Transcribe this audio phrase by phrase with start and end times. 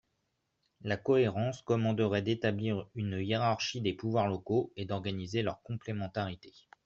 [0.83, 6.51] La cohérence commanderait d’établir une hiérarchie des pouvoirs locaux et d’organiser leur complémentarité.